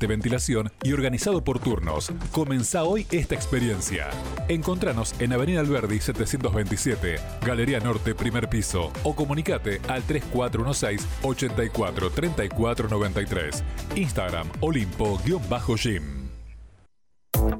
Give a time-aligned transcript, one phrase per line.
[0.00, 2.12] de ventilación y organizado por turnos.
[2.30, 4.08] Comenzá hoy esta experiencia.
[4.46, 12.88] Encontranos en Avenida Alberdi 727, Galería Norte, primer piso, o comunicate al 3416 84 34
[12.88, 13.64] 93.
[13.96, 16.17] Instagram Olimpo-Gym.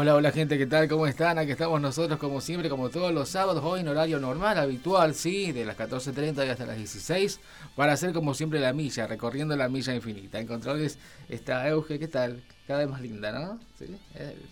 [0.00, 0.86] Hola, hola gente, ¿qué tal?
[0.86, 1.38] ¿Cómo están?
[1.38, 5.50] Aquí estamos nosotros como siempre, como todos los sábados, hoy en horario normal, habitual, sí,
[5.50, 7.40] de las 14.30 y hasta las 16,
[7.74, 10.38] para hacer como siempre la milla, recorriendo la milla infinita.
[10.38, 12.44] En controles está Euge, ¿qué tal?
[12.68, 13.58] Cada vez más linda, ¿no?
[13.76, 13.86] ¿Sí?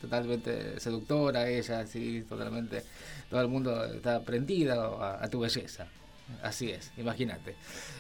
[0.01, 2.83] totalmente seductora ella, sí, totalmente,
[3.31, 5.87] todo el mundo está prendido a, tu belleza.
[6.43, 7.55] Así es, imagínate.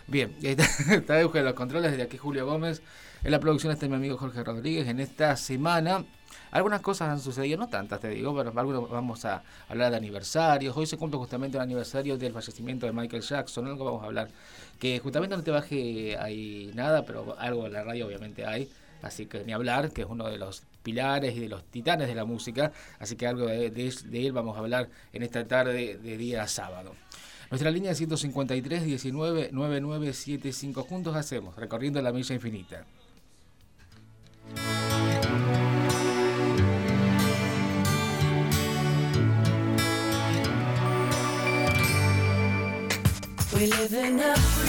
[0.08, 2.82] Bien, está, está Euge en los controles, desde aquí Julio Gómez.
[3.22, 4.88] En la producción está mi amigo Jorge Rodríguez.
[4.88, 6.04] En esta semana
[6.56, 10.74] algunas cosas han sucedido, no tantas te digo, pero algunos vamos a hablar de aniversarios.
[10.74, 14.30] Hoy se cumple justamente el aniversario del fallecimiento de Michael Jackson, algo vamos a hablar.
[14.78, 18.70] Que justamente no te baje ahí nada, pero algo en la radio obviamente hay.
[19.02, 22.14] Así que ni hablar, que es uno de los pilares y de los titanes de
[22.14, 22.72] la música.
[22.98, 26.94] Así que algo de, él vamos a hablar en esta tarde de día sábado.
[27.50, 30.84] Nuestra línea es 153 19 9975.
[30.84, 32.86] Juntos hacemos, recorriendo la milla infinita.
[43.56, 44.65] We live in a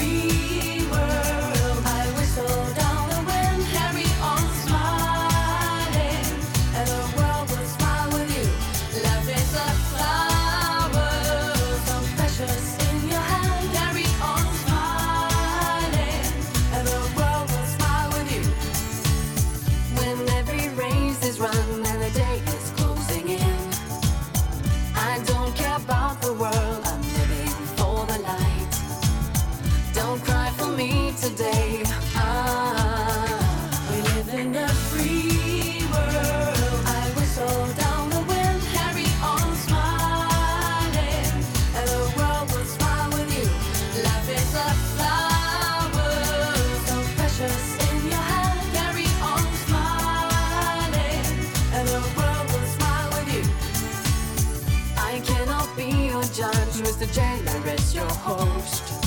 [56.98, 57.14] Mr.
[57.14, 59.06] Jailer is your host.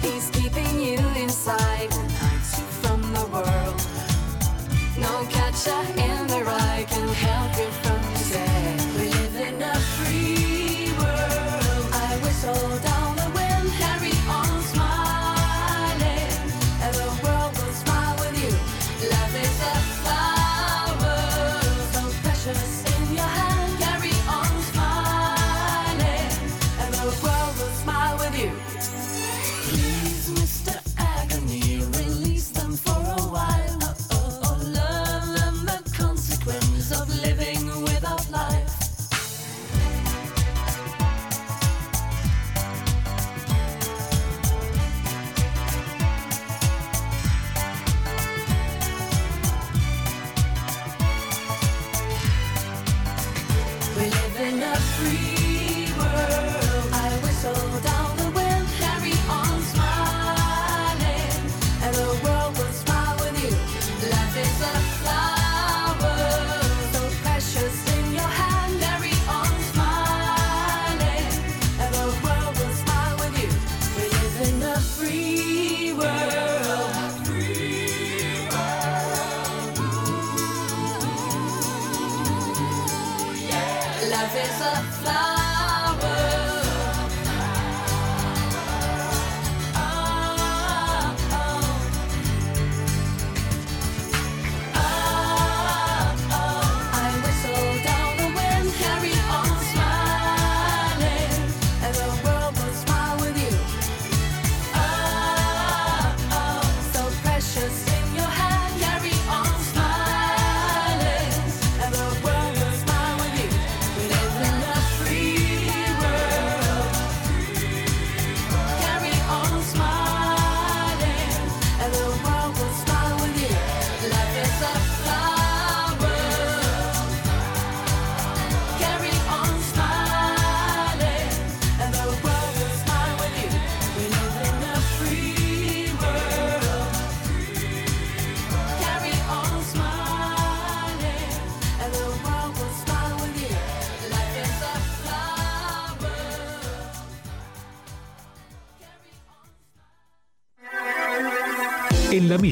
[0.00, 3.80] He's keeping you inside and hides you from the world.
[4.96, 8.13] No catcher in the rye can help you from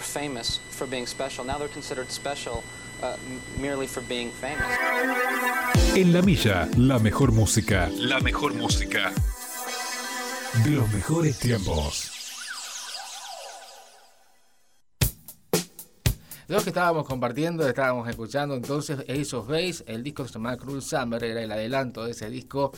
[0.00, 1.44] Famous for being special.
[1.44, 2.62] Now they're considered special
[3.02, 3.16] uh,
[3.60, 4.66] merely for being famous.
[5.94, 7.88] En la milla, la mejor música.
[7.96, 9.12] La mejor música.
[10.64, 12.16] De los mejores tiempos.
[16.48, 20.80] Lo que estábamos compartiendo, estábamos escuchando entonces Ace of Base, el disco se llama Cruel
[20.80, 22.70] Summer, era el adelanto de ese disco,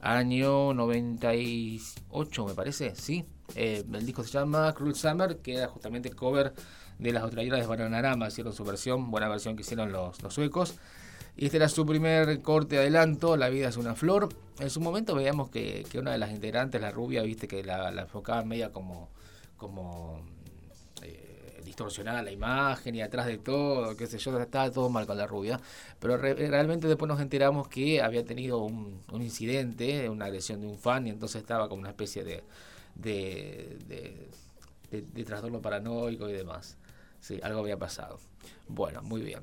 [0.00, 6.10] año 98 me parece, sí, eh, el disco se llama Cruel Summer, que era justamente
[6.10, 6.52] cover
[6.98, 10.76] de las australianas de Bananarama, hicieron su versión, buena versión que hicieron los, los suecos.
[11.36, 14.28] Y este era su primer corte adelanto, La vida es una flor.
[14.60, 18.06] En su momento veíamos que, una de las integrantes, la rubia, viste que la, la
[18.44, 19.08] media como,
[19.56, 20.20] como
[21.02, 25.16] eh, distorsionada la imagen y atrás de todo, qué sé yo, estaba todo mal con
[25.16, 25.58] la rubia.
[25.98, 30.78] Pero realmente después nos enteramos que había tenido un, un incidente, una agresión de un
[30.78, 32.42] fan y entonces estaba como una especie de
[32.94, 33.78] de,
[34.90, 36.76] de, trastorno paranoico y demás.
[37.20, 38.18] Sí, algo había pasado.
[38.68, 39.40] Bueno, muy bien.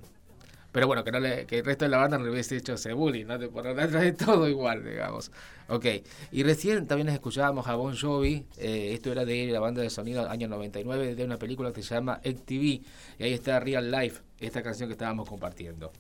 [0.72, 2.74] Pero bueno, que, no le, que el resto de la banda no le hubiese hecho
[2.74, 3.40] ese bullying, ¿no?
[3.50, 5.32] Por detrás de todo igual, digamos.
[5.68, 5.86] Ok.
[6.32, 8.46] Y recién también escuchábamos a Bon Jovi.
[8.58, 11.96] Eh, esto era de la banda de sonido año 99 de una película que se
[11.96, 12.82] llama TV
[13.18, 15.92] Y ahí está Real Life, esta canción que estábamos compartiendo.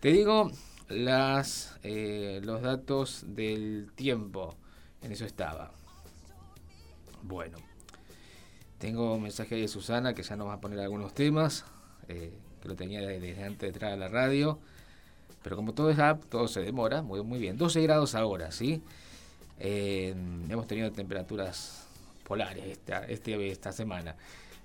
[0.00, 0.50] Te digo
[0.88, 4.56] las eh, los datos del tiempo.
[5.02, 5.70] En eso estaba.
[7.30, 7.58] Bueno.
[8.78, 11.64] Tengo un mensaje de Susana que ya nos va a poner algunos temas.
[12.08, 14.58] Eh, que lo tenía desde antes de entrar a la radio.
[15.42, 17.56] Pero como todo es app, todo se demora, muy, muy bien.
[17.56, 18.82] 12 grados ahora, ¿sí?
[19.60, 20.12] Eh,
[20.48, 21.86] hemos tenido temperaturas
[22.24, 24.16] polares esta, este, esta semana.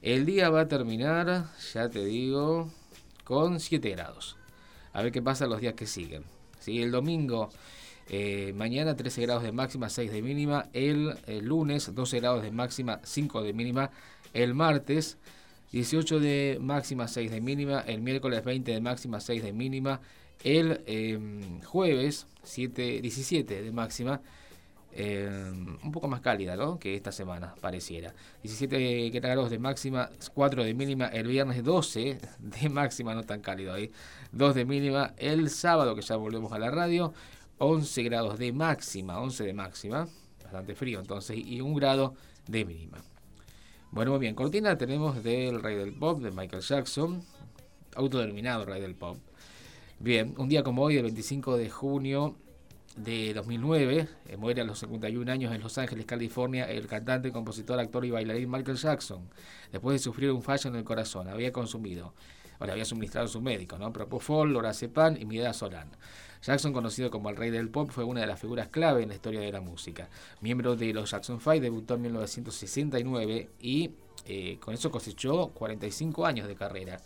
[0.01, 2.71] El día va a terminar, ya te digo,
[3.23, 4.37] con 7 grados.
[4.91, 6.23] A ver qué pasa los días que siguen.
[6.59, 6.81] ¿sí?
[6.81, 7.49] El domingo,
[8.07, 10.69] eh, mañana 13 grados de máxima, 6 de mínima.
[10.73, 13.91] El, el lunes 12 grados de máxima, 5 de mínima.
[14.33, 15.17] El martes
[15.71, 17.81] 18 de máxima, 6 de mínima.
[17.81, 20.01] El miércoles 20 de máxima, 6 de mínima.
[20.43, 24.21] El em, jueves 7, 17 de máxima.
[24.97, 26.79] Em, un poco más cálida ¿no?
[26.79, 28.13] que esta semana, pareciera.
[28.43, 31.07] 17 grados de máxima, 4 de mínima.
[31.07, 33.91] El viernes 12 de máxima, no tan cálido ahí.
[34.31, 35.13] 2 de mínima.
[35.17, 37.13] El sábado, que ya volvemos a la radio,
[37.57, 40.07] 11 grados de máxima, 11 de máxima.
[40.43, 42.15] Bastante frío entonces, y 1 grado
[42.47, 42.97] de mínima.
[43.91, 44.35] Bueno, muy bien.
[44.35, 47.23] Cortina tenemos del Rey del Pop, de Michael Jackson.
[47.95, 49.17] Autodeterminado Rey del Pop.
[49.99, 52.35] Bien, un día como hoy, el 25 de junio
[52.97, 57.79] de 2009, eh, muere a los 51 años en Los Ángeles, California, el cantante, compositor,
[57.79, 59.29] actor y bailarín Michael Jackson,
[59.71, 61.29] después de sufrir un fallo en el corazón.
[61.29, 62.13] Había consumido,
[62.59, 63.93] o le había suministrado su médico, ¿no?
[63.93, 65.89] Propofol, lorazepam y midazolam.
[66.45, 69.15] Jackson, conocido como el rey del pop, fue una de las figuras clave en la
[69.15, 70.09] historia de la música.
[70.41, 73.89] Miembro de los Jackson Five, debutó en 1969 y
[74.27, 77.01] eh, con eso cosechó 45 años de carrera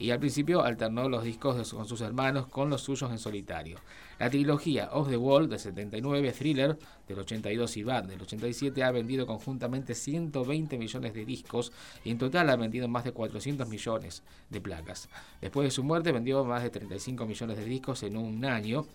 [0.00, 3.78] y al principio alternó los discos con sus hermanos con los suyos en solitario.
[4.18, 8.90] La trilogía Off the Wall del 79, Thriller del 82 y Bad del 87 ha
[8.92, 11.70] vendido conjuntamente 120 millones de discos
[12.02, 15.10] y en total ha vendido más de 400 millones de placas.
[15.42, 18.86] Después de su muerte vendió más de 35 millones de discos en un año.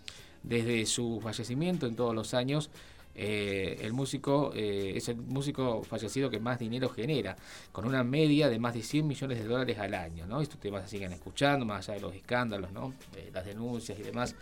[0.42, 2.70] Desde su fallecimiento en todos los años
[3.16, 7.36] eh, el músico eh, es el músico fallecido que más dinero genera,
[7.72, 10.42] con una media de más de 100 millones de dólares al año, ¿no?
[10.42, 12.94] Estos temas se siguen escuchando, más allá de los escándalos, ¿no?
[13.16, 14.36] Eh, las denuncias y demás,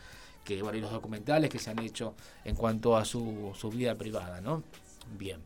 [0.44, 4.42] que, bueno, los documentales que se han hecho en cuanto a su, su vida privada,
[4.42, 4.64] ¿no?
[5.18, 5.40] Bien.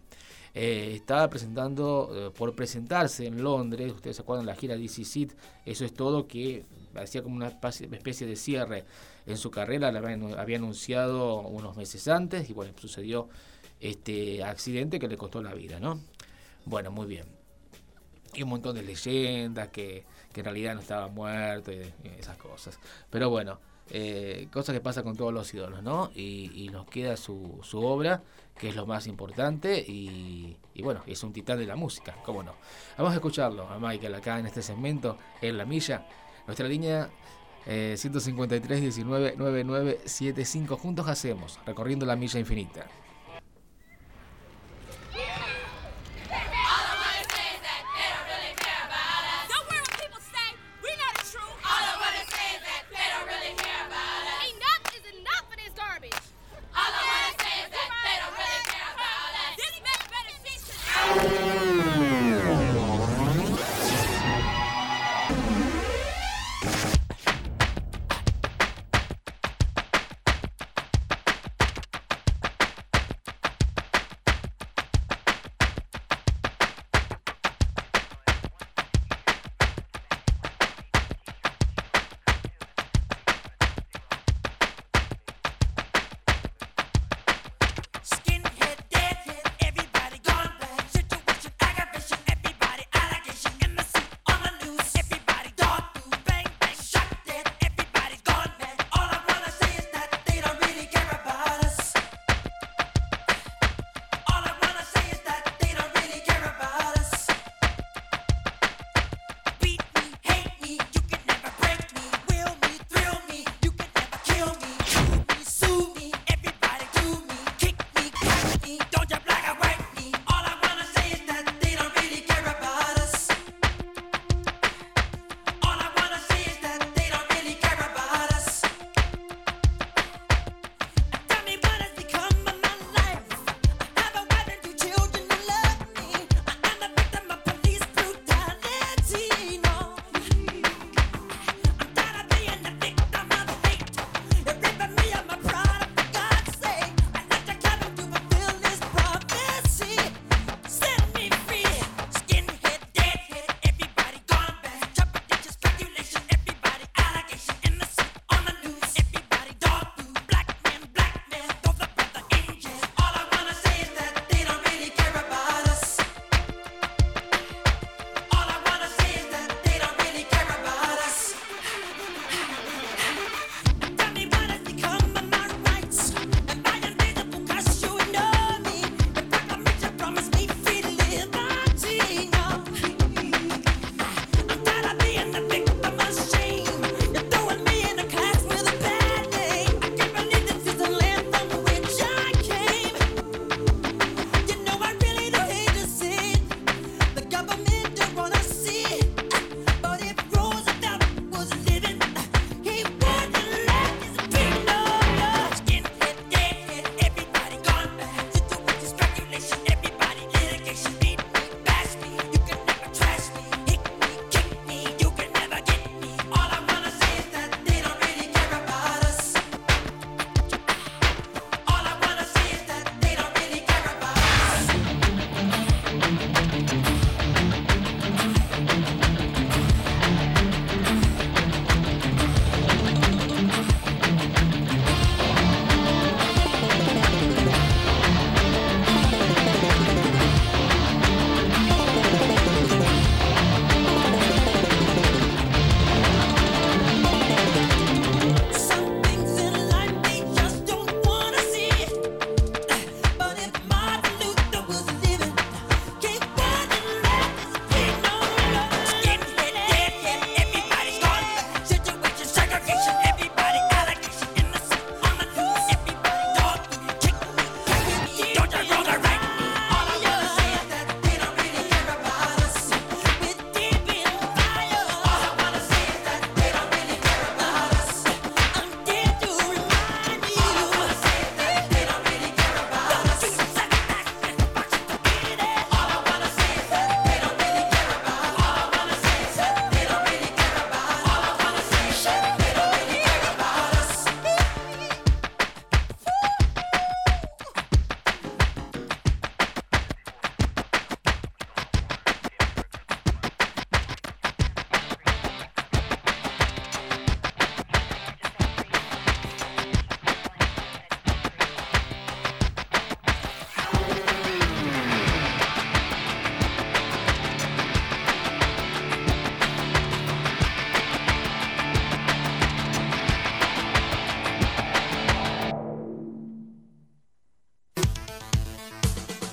[0.60, 5.34] Eh, estaba presentando, eh, por presentarse en Londres, ustedes se acuerdan la gira DC Seat,
[5.66, 6.66] eso es todo que
[6.96, 8.86] hacía como una especie de cierre
[9.26, 13.30] en su carrera, la había anunciado unos meses antes y bueno, sucedió
[13.80, 16.00] este accidente que le costó la vida, ¿no?
[16.66, 17.26] Bueno, muy bien.
[18.34, 21.82] Y un montón de leyendas que, que en realidad no estaba muerto y
[22.20, 22.80] esas cosas.
[23.10, 26.12] Pero bueno, eh, cosas que pasa con todos los ídolos, ¿no?
[26.14, 28.22] Y, nos queda su, su, obra,
[28.58, 32.56] que es lo más importante, y, bueno, es un titán de la música, ¿cómo no?
[32.98, 36.06] Vamos a escucharlo a Michael acá en este segmento, en La Milla,
[36.48, 37.10] nuestra línea
[37.66, 42.88] eh, 153 19 9975, juntos hacemos, recorriendo la milla infinita.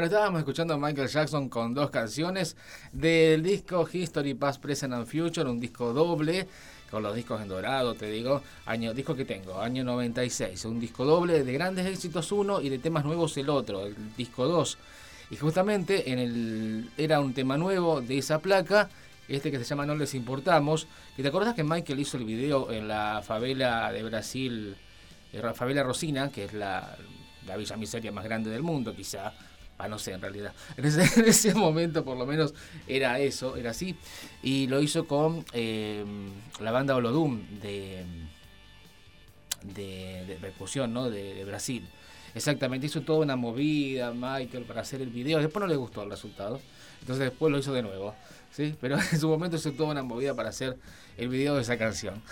[0.00, 2.56] Bueno, estábamos escuchando a Michael Jackson con dos canciones
[2.90, 6.48] del disco History, Past, Present and Future, un disco doble
[6.90, 11.04] con los discos en dorado, te digo, año, disco que tengo, año 96, un disco
[11.04, 14.78] doble de grandes éxitos uno y de temas nuevos el otro, el disco 2.
[15.32, 18.88] Y justamente en el, era un tema nuevo de esa placa,
[19.28, 22.72] este que se llama No les importamos, que te acordás que Michael hizo el video
[22.72, 24.76] en la favela de Brasil,
[25.34, 26.96] eh, favela Rosina, que es la,
[27.46, 29.34] la villa miseria más grande del mundo quizá,
[29.80, 30.52] Ah, no sé, en realidad.
[30.76, 32.54] En ese, momento, por lo menos,
[32.86, 33.96] era eso, era así.
[34.42, 38.04] Y lo hizo con em, la banda Olodum de,
[39.62, 41.10] de, percusión, ¿no?
[41.10, 41.88] De, Brasil.
[42.34, 45.38] Exactamente, hizo toda una movida, Michael, para hacer el video.
[45.40, 46.60] Después no le gustó el resultado.
[47.00, 48.14] Entonces después lo hizo de nuevo.
[48.52, 48.76] ¿sí?
[48.80, 50.76] Pero en su momento hizo toda una movida para hacer
[51.16, 52.22] el video de esa canción.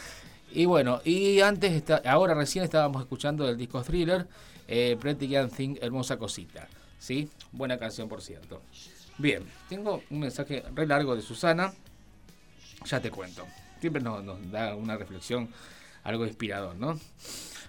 [0.52, 4.26] Y bueno, y antes, está, ahora recién estábamos escuchando del disco Thriller,
[4.66, 6.68] eh, Pretty Young Thing, Hermosa Cosita.
[6.98, 7.28] ¿Sí?
[7.52, 8.62] Buena canción, por cierto.
[9.18, 11.72] Bien, tengo un mensaje re largo de Susana,
[12.84, 13.46] ya te cuento.
[13.80, 15.48] Siempre nos, nos da una reflexión,
[16.04, 16.98] algo inspirador, ¿no?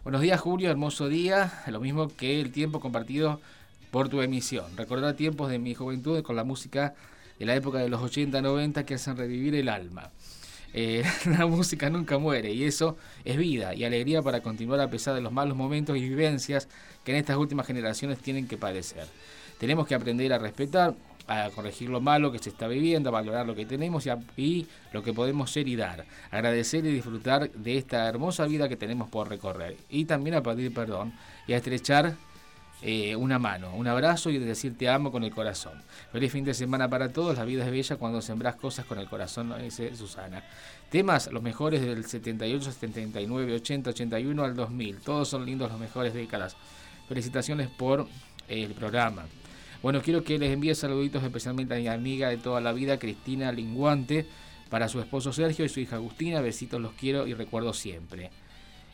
[0.04, 3.42] Buenos días, Julio, hermoso día, lo mismo que el tiempo compartido
[3.92, 4.78] por tu emisión.
[4.78, 6.94] Recordar tiempos de mi juventud con la música
[7.38, 10.12] de la época de los 80, 90 que hacen revivir el alma.
[10.74, 15.16] Eh, la música nunca muere y eso es vida y alegría para continuar a pesar
[15.16, 16.68] de los malos momentos y vivencias
[17.10, 19.08] que en estas últimas generaciones tienen que padecer.
[19.58, 20.94] Tenemos que aprender a respetar,
[21.26, 25.02] a corregir lo malo que se está viviendo, a valorar lo que tenemos y, lo
[25.02, 26.06] que podemos ser y dar.
[26.30, 29.76] Agradecer y disfrutar de esta hermosa vida que tenemos por recorrer.
[29.90, 31.12] Y también a pedir perdón
[31.48, 32.14] y a estrechar
[32.84, 35.82] eh, una mano, un abrazo y decir te amo con el corazón.
[36.12, 37.36] Feliz fin de semana para todos.
[37.36, 40.44] La vida es bella cuando sembras cosas con el corazón, dice Susana.
[40.92, 44.98] Temas, los mejores del 78, 79, 80, 81 al 2000.
[44.98, 46.56] Todos son lindos los mejores décadas.
[47.10, 48.08] Felicitaciones por
[48.48, 49.26] el programa.
[49.82, 53.52] Bueno, quiero que les envíe saluditos especialmente a mi amiga de toda la vida, Cristina
[53.52, 54.28] Linguante,
[54.70, 56.40] para su esposo Sergio y su hija Agustina.
[56.40, 58.30] Besitos, los quiero y recuerdo siempre.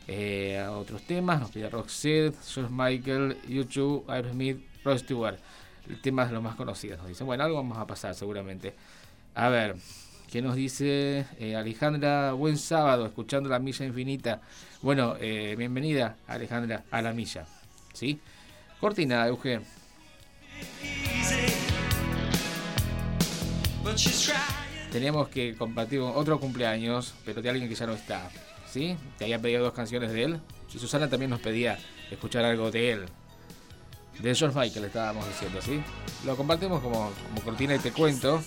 [0.08, 5.40] Eh, otros temas, nos pide Roxette, George Michael, YouTube, Aerosmith, Rod Stewart.
[5.90, 7.28] El tema es lo más conocido, nos dicen.
[7.28, 8.74] Bueno, algo vamos a pasar seguramente.
[9.34, 9.76] A ver,
[10.32, 12.32] ¿qué nos dice eh, Alejandra?
[12.32, 14.42] Buen sábado, escuchando la milla infinita.
[14.82, 17.46] Bueno, eh, bienvenida Alejandra a la milla.
[17.96, 18.20] ¿Sí?
[18.80, 19.62] Cortina, Euge.
[24.92, 28.30] Teníamos que compartir otro cumpleaños, pero de alguien que ya no está.
[28.70, 28.98] ¿Sí?
[29.18, 30.42] Te había pedido dos canciones de él.
[30.74, 31.80] Y Susana también nos pedía
[32.12, 33.06] escuchar algo de él.
[34.20, 35.82] De George Michael estábamos diciendo, ¿sí?
[36.26, 38.44] Lo compartimos como, como cortina y te cuento.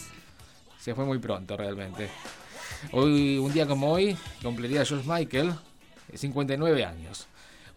[0.78, 2.10] Se fue muy pronto realmente.
[2.92, 5.54] Hoy, un día como hoy, cumpliría George Michael
[6.14, 7.26] 59 años.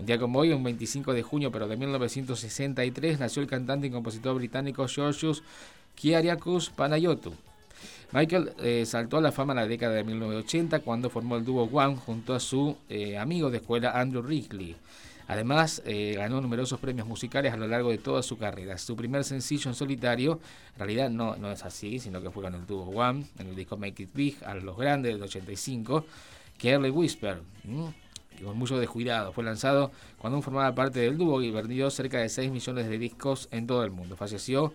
[0.02, 3.92] Un día como hoy, un 25 de junio, pero de 1963, nació el cantante y
[3.92, 5.44] compositor británico Georgios
[5.94, 7.36] Kyriakos Panayotou.
[8.12, 11.70] Michael eh, saltó a la fama en la década de 1980 cuando formó el dúo
[11.72, 14.76] One junto a su eh, amigo de escuela Andrew Wrigley.
[15.28, 18.80] Además, eh, ganó numerosos premios musicales a lo largo de toda su carrera.
[18.80, 20.40] Su primer sencillo en solitario,
[20.74, 23.56] en realidad no, no es así, sino que fue con el dúo One, en el
[23.56, 26.06] disco Make It Big, a los grandes del 85,
[26.60, 27.38] Carly Whisper.
[28.42, 29.32] Y con mucho descuidado.
[29.32, 32.98] Fue lanzado cuando aún formaba parte del dúo y vendió cerca de 6 millones de
[32.98, 34.16] discos en todo el mundo.
[34.16, 34.74] Falleció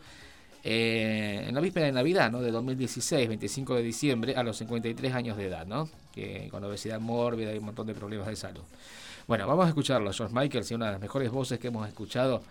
[0.64, 2.40] eh, en la víspera de Navidad, ¿no?
[2.40, 5.88] De 2016, 25 de diciembre, a los 53 años de edad, ¿no?
[6.12, 8.62] Que con obesidad mórbida y un montón de problemas de salud.
[9.26, 10.12] Bueno, vamos a escucharlo.
[10.12, 12.42] George Michael, sí, una de las mejores voces que hemos escuchado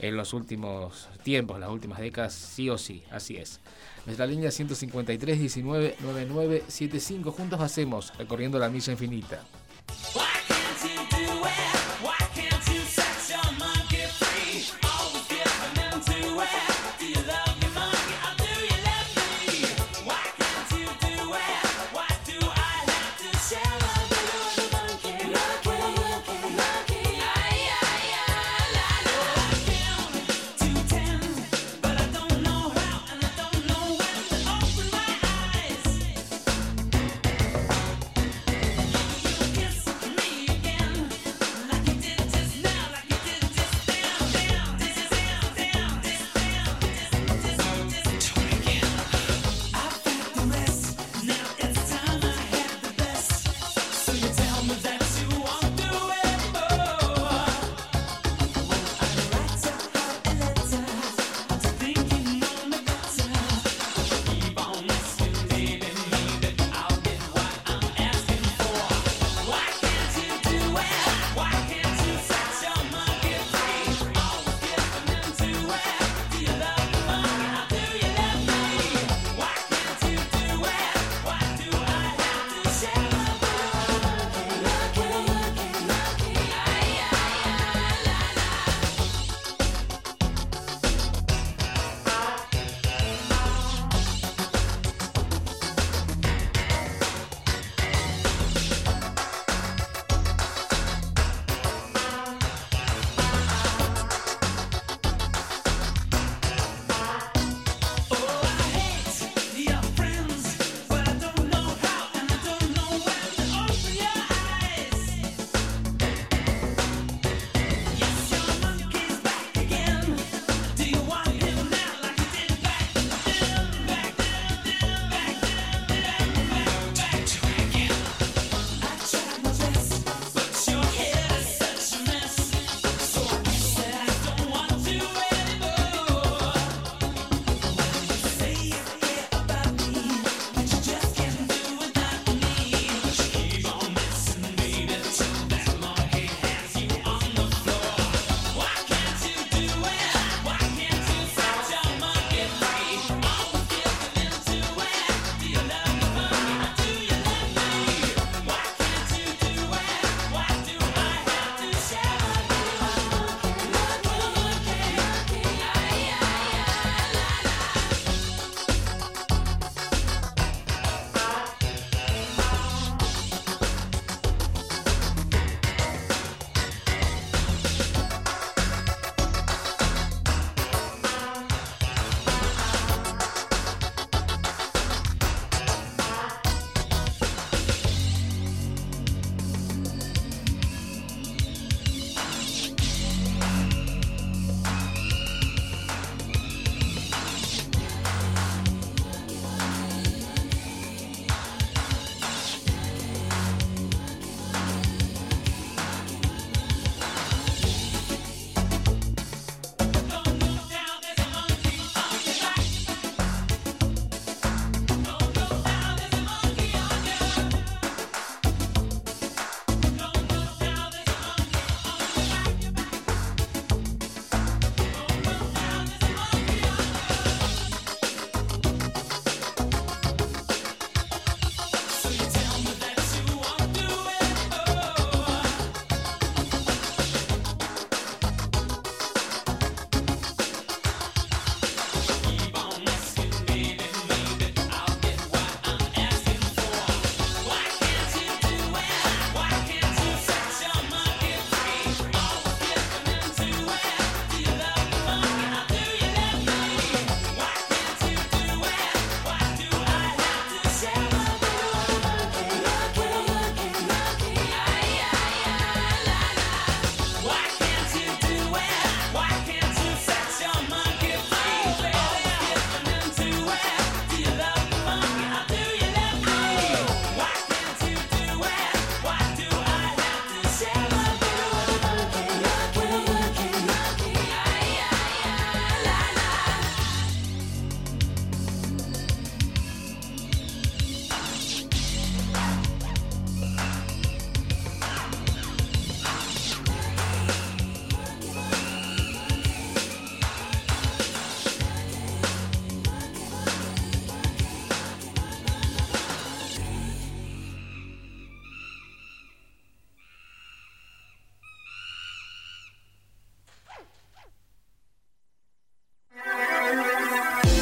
[0.00, 3.60] en los últimos tiempos, las últimas décadas, sí o sí, así es.
[4.04, 7.32] Nuestra línea 153 19 99 75.
[7.32, 9.40] Juntos hacemos recorriendo la milla infinita.
[11.44, 11.83] nowhere.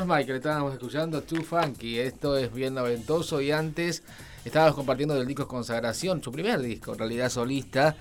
[0.00, 1.98] George Michael, estábamos escuchando Too Funky.
[1.98, 3.40] Esto es bien noventoso.
[3.42, 4.02] Y antes
[4.46, 7.94] estábamos compartiendo del disco Consagración, su primer disco, en realidad solista.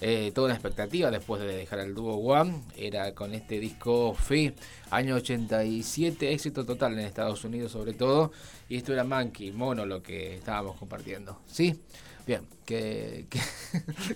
[0.00, 2.62] Eh, toda una expectativa después de dejar el dúo One.
[2.74, 4.54] Era con este disco Fe,
[4.90, 8.32] año 87, éxito total en Estados Unidos sobre todo.
[8.70, 11.38] Y esto era Monkey, mono lo que estábamos compartiendo.
[11.46, 11.78] ¿Sí?
[12.26, 13.26] Bien, que,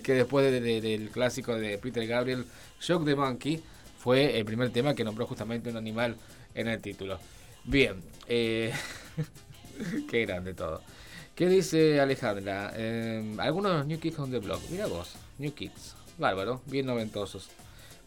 [0.01, 2.45] que, después de- de- del clásico de Peter Gabriel,
[2.81, 3.61] Shock the Monkey,
[3.99, 6.15] fue el primer tema que nombró justamente un animal
[6.57, 7.19] en el título.
[7.63, 8.73] Bien, eh,
[10.09, 10.81] qué grande todo.
[11.35, 12.73] ¿Qué dice Alejandra?
[12.75, 14.61] Eh, algunos New Kids on the Block.
[14.69, 15.95] Mira vos, New Kids.
[16.17, 17.47] Bárbaro, bien noventosos.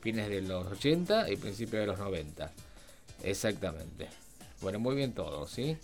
[0.00, 2.50] Fines de los 80 y principios de los 90.
[3.22, 4.08] Exactamente.
[4.60, 5.76] Bueno, muy bien todo, ¿sí?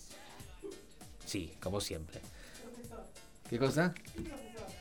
[1.24, 2.20] Sí, como siempre.
[3.48, 3.94] ¿Qué cosa?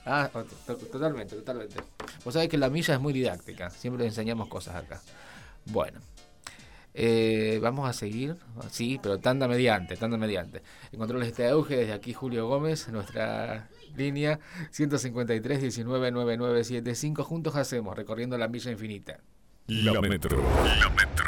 [0.06, 1.76] Ah, to- to- totalmente, totalmente.
[2.24, 3.70] Vos sabés que la milla es muy didáctica.
[3.70, 5.02] Siempre enseñamos cosas acá.
[5.66, 6.00] Bueno.
[6.98, 8.38] Eh, vamos a seguir.
[8.72, 10.62] Sí, pero tanda mediante, tanda mediante.
[10.94, 14.40] En controles este auge, desde aquí Julio Gómez, nuestra línea
[14.72, 17.24] 153 19 9975.
[17.26, 19.20] Juntos hacemos, recorriendo la milla infinita.
[19.68, 20.42] La Metro.
[20.80, 21.26] La Metro.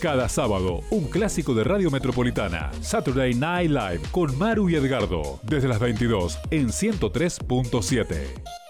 [0.00, 2.70] Cada sábado, un clásico de Radio Metropolitana.
[2.80, 5.40] Saturday Night Live con Maru y Edgardo.
[5.42, 8.61] Desde las 22 en 103.7.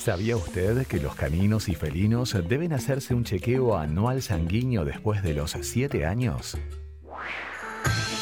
[0.00, 5.34] ¿Sabía usted que los caninos y felinos deben hacerse un chequeo anual sanguíneo después de
[5.34, 6.56] los 7 años?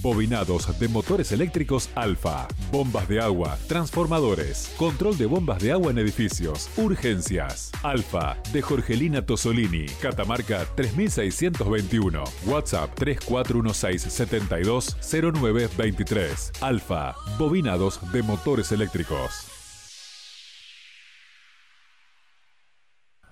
[0.00, 2.46] Bobinados de motores eléctricos Alfa.
[2.70, 7.72] Bombas de agua, transformadores, control de bombas de agua en edificios, urgencias.
[7.82, 12.22] Alfa de Jorgelina Tosolini, Catamarca 3621.
[12.46, 16.52] WhatsApp 3416 720923.
[16.60, 19.47] Alfa, bobinados de motores eléctricos.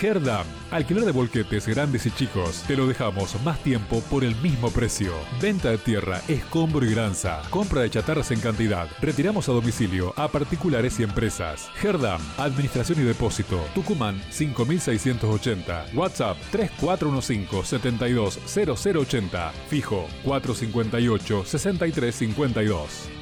[0.00, 2.62] Herdam, alquiler de volquetes grandes y chicos.
[2.66, 5.12] Te lo dejamos más tiempo por el mismo precio.
[5.40, 7.42] Venta de tierra, escombro y granza.
[7.50, 8.88] Compra de chatarras en cantidad.
[9.00, 11.68] Retiramos a domicilio a particulares y empresas.
[11.82, 13.60] Herdam, administración y depósito.
[13.74, 15.86] Tucumán 5680.
[15.94, 19.52] WhatsApp 3415 720080.
[19.68, 23.17] Fijo 458 6352.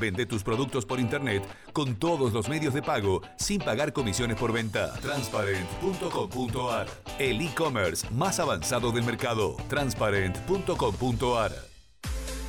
[0.00, 4.52] Vende tus productos por internet con todos los medios de pago sin pagar comisiones por
[4.52, 4.92] venta.
[5.00, 6.86] Transparent.com.ar
[7.18, 9.56] El e-commerce más avanzado del mercado.
[9.68, 11.70] Transparent.com.ar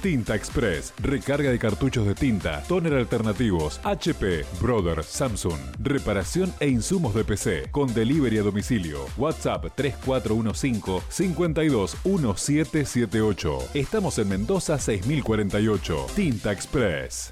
[0.02, 7.14] Tinta Express, recarga de cartuchos de tinta, toner alternativos, HP, Brother, Samsung, reparación e insumos
[7.14, 9.06] de PC, con delivery a domicilio.
[9.16, 13.60] WhatsApp 3415 521778.
[13.76, 16.08] Estamos en Mendoza 6048.
[16.16, 17.32] Tinta Express.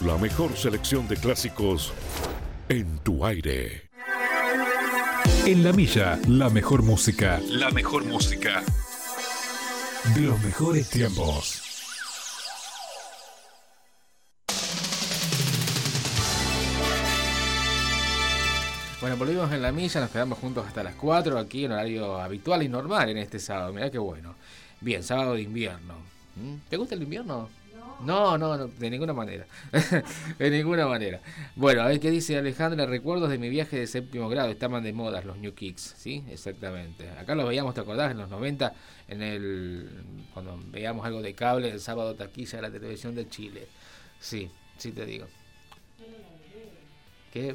[0.00, 1.92] La mejor selección de clásicos
[2.68, 3.88] en tu aire.
[5.46, 7.40] En la milla, la mejor música.
[7.48, 8.62] La mejor música.
[10.14, 11.62] De los mejores tiempos.
[19.00, 22.62] Bueno, volvimos en la milla, nos quedamos juntos hasta las 4 aquí en horario habitual
[22.62, 23.72] y normal en este sábado.
[23.72, 24.34] Mirá qué bueno.
[24.82, 25.94] Bien, sábado de invierno.
[26.36, 26.68] ¿Mm?
[26.68, 27.48] ¿Te gusta el invierno?
[27.98, 29.46] No, no, no, de ninguna manera.
[30.38, 31.22] de ninguna manera.
[31.54, 32.84] Bueno, a ver qué dice Alejandra.
[32.84, 34.50] Recuerdos de mi viaje de séptimo grado.
[34.50, 36.22] Estaban de modas los New Kicks, ¿sí?
[36.28, 37.08] Exactamente.
[37.12, 38.10] Acá los veíamos, ¿te acordás?
[38.10, 38.74] En los 90,
[39.08, 43.70] en el, cuando veíamos algo de cable, el sábado taquilla de la televisión de Chile.
[44.20, 45.28] Sí, sí te digo.
[47.32, 47.54] ¿Qué?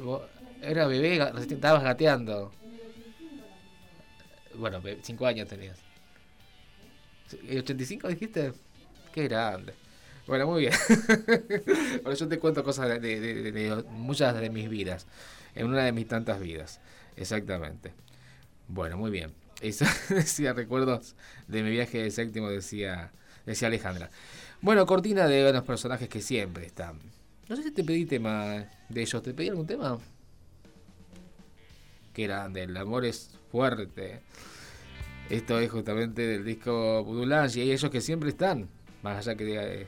[0.60, 2.52] Era bebé, recién estabas gateando.
[4.54, 5.78] Bueno, be- cinco años tenías.
[7.42, 8.52] ¿Y ¿85 dijiste?
[9.12, 9.74] Qué grande.
[10.26, 10.72] Bueno, muy bien.
[12.02, 15.06] Bueno, yo te cuento cosas de, de- de- muchas de mis vidas.
[15.54, 16.80] En una de mis tantas vidas.
[17.16, 17.92] Exactamente.
[18.68, 19.32] Bueno, muy bien.
[19.60, 21.14] Eso decía recuerdos
[21.48, 23.12] de mi viaje de séptimo, decía,
[23.46, 24.10] decía Alejandra.
[24.60, 26.98] Bueno, cortina de unos personajes que siempre están.
[27.48, 29.22] No sé si te pedí tema de ellos.
[29.22, 29.98] ¿Te pedí algún tema?
[32.12, 34.20] Qué grande, el amor es fuerte.
[35.30, 38.68] Esto es justamente del disco Lounge y hay ellos que siempre están.
[39.02, 39.86] Más allá que, diga-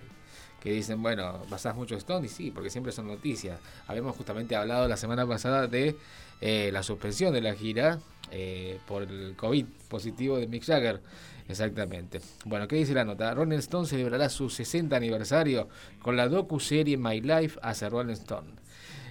[0.64, 3.60] que dicen, bueno, pasás mucho Stone y sí, porque siempre son noticias.
[3.86, 5.94] Habíamos justamente hablado la semana pasada de
[6.40, 7.98] eh, la suspensión de la gira
[8.30, 11.02] eh, por el COVID positivo de Mick Jagger.
[11.50, 12.22] Exactamente.
[12.46, 13.34] Bueno, ¿qué dice la nota?
[13.34, 15.68] Rolling Stone celebrará su 60 aniversario
[16.00, 18.48] con la docu-serie My Life as a Rolling Stone.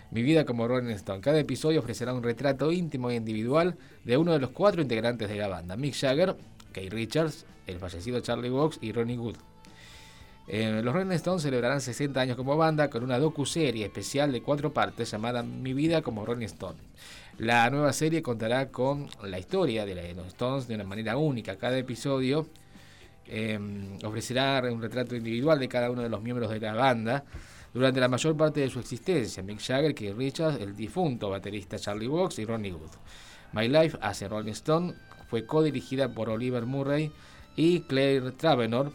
[0.09, 1.21] Mi vida como Rolling Stone.
[1.21, 5.35] Cada episodio ofrecerá un retrato íntimo e individual de uno de los cuatro integrantes de
[5.35, 6.35] la banda: Mick Jagger,
[6.71, 9.52] Keith Richards, el fallecido Charlie Watts y Ronnie Wood.
[10.47, 14.73] Eh, los Rolling Stones celebrarán 60 años como banda con una docu-serie especial de cuatro
[14.73, 16.77] partes llamada Mi vida como Rolling Stone.
[17.37, 21.55] La nueva serie contará con la historia de los Stones de una manera única.
[21.55, 22.47] Cada episodio
[23.25, 23.57] eh,
[24.03, 27.23] ofrecerá un retrato individual de cada uno de los miembros de la banda
[27.73, 29.41] durante la mayor parte de su existencia.
[29.41, 32.91] Mick Jagger, Keith Richards, el difunto baterista Charlie Watts y Ronnie Wood.
[33.53, 34.93] My Life as a Rolling Stone
[35.29, 37.11] fue co-dirigida por Oliver Murray
[37.55, 38.91] y Claire Travenor,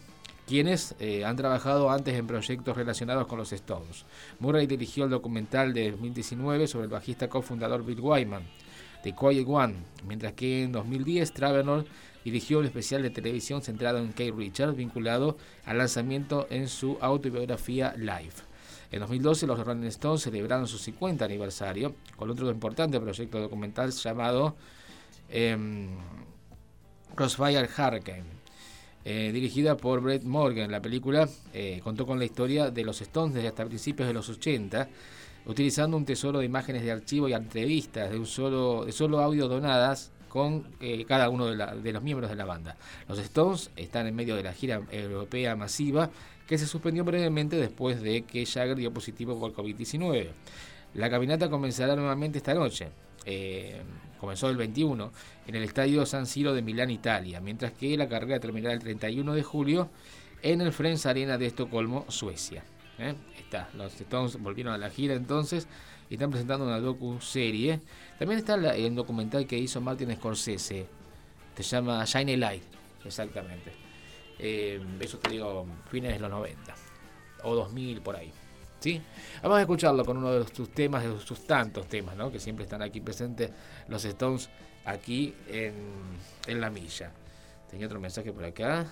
[0.49, 4.07] quienes eh, han trabajado antes en proyectos relacionados con los Stones.
[4.41, 8.45] Murray dirigió el documental de 2019 sobre el bajista cofundador Bill Wyman,
[9.03, 9.75] The Quiet One,
[10.07, 11.85] mientras que en 2010 Travenor
[12.25, 15.37] dirigió el especial de televisión centrado en Kate Richards, vinculado
[15.67, 18.49] al lanzamiento en su autobiografía Live.
[18.91, 24.57] En 2012 los Rolling Stones celebraron su 50 aniversario con otro importante proyecto documental llamado
[25.29, 25.91] em,
[27.15, 28.38] Crossfire Hurricane.
[29.11, 33.35] Eh, dirigida por Brett Morgan, la película eh, contó con la historia de los Stones
[33.35, 34.87] desde hasta principios de los 80,
[35.47, 39.49] utilizando un tesoro de imágenes de archivo y entrevistas de un solo, de solo audio
[39.49, 42.77] donadas con eh, cada uno de, los miembros de la banda.
[43.09, 46.11] Los Stones están en medio de la gira europea masiva
[46.47, 50.29] que se suspendió brevemente después de que Jagger dio positivo por COVID-19.
[50.93, 52.89] La caminata comenzará nuevamente esta noche.
[54.21, 55.12] Comenzó el 21
[55.47, 59.35] en el Estadio San Siro de Milán, Italia, mientras que la carrera terminará el 31
[59.35, 59.89] de julio
[60.43, 62.62] en el Friends Arena de Estocolmo, Suecia.
[62.99, 63.14] ¿eh?
[63.39, 65.66] Está, los Stones volvieron a la gira entonces
[66.11, 67.81] y están presentando una docu-serie.
[68.19, 70.87] También está el documental que hizo Martin Scorsese,
[71.57, 72.62] se llama Shine Light,
[73.05, 73.73] exactamente.
[74.39, 76.75] Eh, eso te digo, fines de los 90
[77.43, 78.33] o 2000 por ahí.
[78.81, 79.03] ¿Sí?
[79.43, 82.31] Vamos a escucharlo con uno de sus temas, de sus tantos temas, ¿no?
[82.31, 83.51] Que siempre están aquí presentes
[83.89, 84.49] los Stones
[84.85, 85.74] aquí en,
[86.47, 87.11] en la milla.
[87.70, 88.87] Tenía otro mensaje por acá.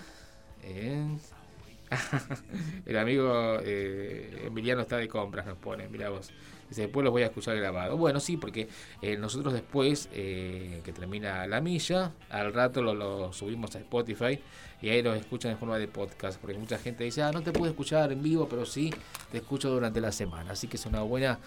[2.86, 6.30] el amigo eh, Emiliano está de compras, nos pone, mira vos.
[6.68, 7.96] Dice, después los voy a escuchar grabado.
[7.96, 8.68] Bueno, sí, porque
[9.00, 14.40] eh, nosotros después, eh, que termina la milla, al rato lo, subimos a Spotify
[14.82, 16.40] y ahí lo escuchan en forma de podcast.
[16.40, 18.92] Porque mucha gente dice, ah, no te puedo escuchar en vivo, pero sí
[19.30, 20.52] te escucho durante la semana.
[20.52, 21.38] Así que es una buena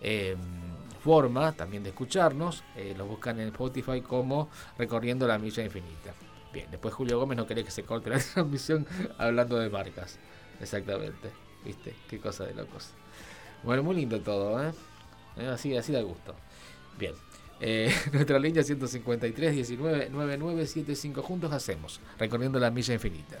[0.00, 0.36] eh,
[1.04, 2.64] forma también de escucharnos.
[2.96, 6.14] lo buscan en Spotify como Recorriendo la Milla Infinita.
[6.54, 8.86] Bien, después Julio Gómez no quería que se corte la transmisión
[9.18, 10.20] hablando de marcas.
[10.60, 11.30] Exactamente.
[11.64, 11.94] ¿Viste?
[12.08, 12.90] Qué cosa de locos.
[13.64, 14.72] Bueno, muy lindo todo, ¿eh?
[15.36, 15.48] ¿Eh?
[15.48, 16.36] Así, así da gusto.
[16.96, 17.14] Bien.
[17.60, 23.40] Eh, nuestra línea 153 19 9975 juntos hacemos, recorriendo la milla infinita.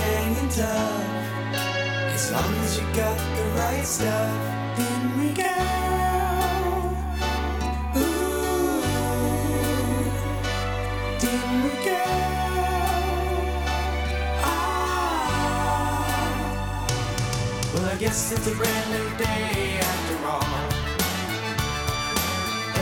[0.00, 1.06] Hanging tough.
[2.14, 4.32] As long as you got the right stuff,
[4.76, 5.56] then we go.
[7.96, 8.82] Ooh,
[11.20, 12.04] then we go.
[14.44, 14.54] Ah.
[17.74, 20.68] Well, I guess it's a brand new day after all.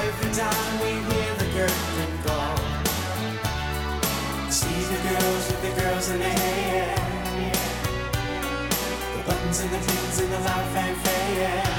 [0.07, 2.57] Every time we hear the curtain call,
[4.51, 6.60] see the girls with the girls in their hair,
[10.43, 11.70] 在飞飞。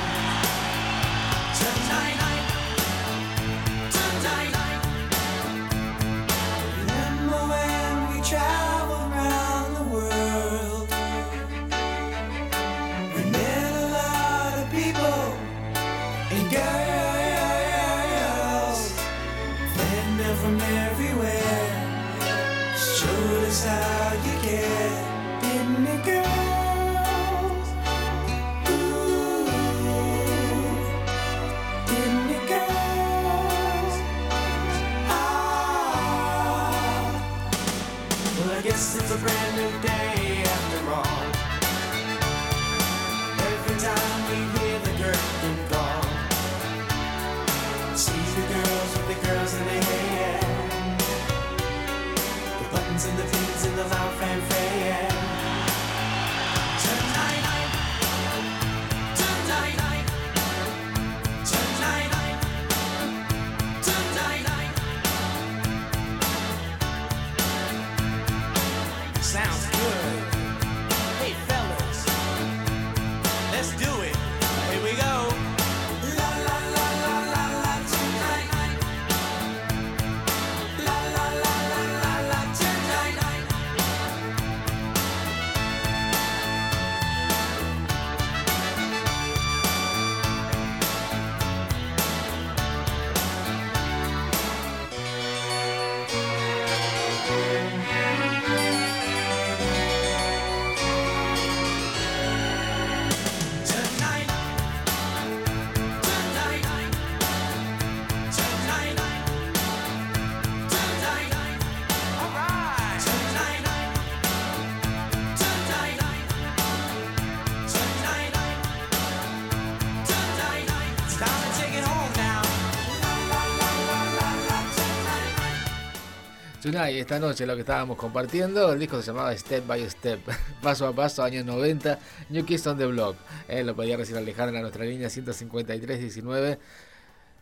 [126.71, 126.95] Tonight.
[126.95, 130.21] Esta noche lo que estábamos compartiendo, el disco se llamaba Step by Step,
[130.61, 131.99] paso a paso, años 90,
[132.29, 133.17] New Kids on the Block.
[133.47, 136.59] Eh, lo podía recibir Alejandra en nuestra línea 15319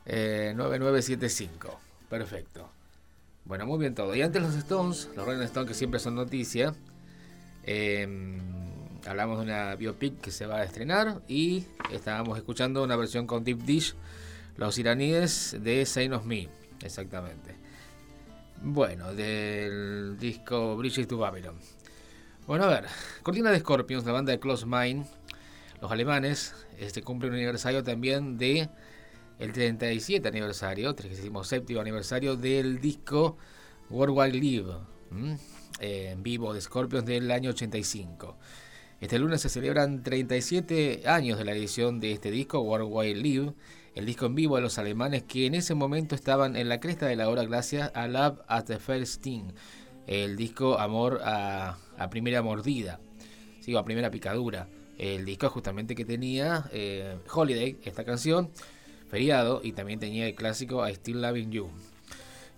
[0.05, 1.79] eh, 9975.
[2.09, 2.69] Perfecto.
[3.45, 4.15] Bueno, muy bien todo.
[4.15, 6.73] Y antes los Stones, los Rolling Stones que siempre son noticia,
[7.63, 8.07] eh,
[9.05, 13.43] hablamos de una biopic que se va a estrenar y estábamos escuchando una versión con
[13.43, 13.95] Deep Dish,
[14.57, 16.49] los iraníes de Sign of Me,
[16.83, 17.68] exactamente.
[18.61, 21.55] Bueno, del disco Bridges to Babylon.
[22.45, 22.85] Bueno, a ver,
[23.23, 25.05] Cortina de Scorpions, la banda de Close Mind,
[25.81, 28.69] los alemanes, este cumple un aniversario también de
[29.39, 33.37] el 37 aniversario, 37 aniversario del disco
[33.89, 34.73] World Wide Live.
[35.79, 38.35] Eh, en vivo de Scorpions del año 85.
[38.99, 43.53] Este lunes se celebran 37 años de la edición de este disco, World Wide Live,
[43.95, 47.05] el disco en vivo de los alemanes que en ese momento estaban en la cresta
[47.07, 49.53] de la hora gracias a Love at the First Sting,
[50.07, 52.99] el disco Amor a, a Primera Mordida,
[53.59, 54.67] sigo a Primera Picadura,
[54.99, 58.51] el disco justamente que tenía eh, Holiday, esta canción,
[59.09, 61.69] Feriado, y también tenía el clásico I Still Loving You,